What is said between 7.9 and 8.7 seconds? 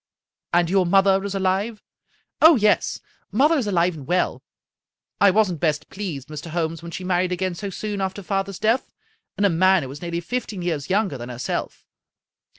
after father's